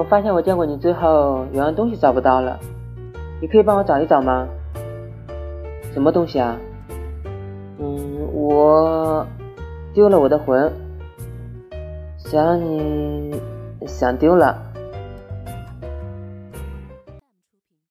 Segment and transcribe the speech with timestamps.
[0.00, 2.58] 我发现我见过你之后有样东西找不到了
[3.38, 4.48] 你可以帮我找一找吗？
[5.92, 6.56] 什么东西啊？
[7.78, 9.26] 嗯我
[9.92, 10.72] 丢了我的魂
[12.16, 13.38] 想你
[13.86, 14.69] 想丢了。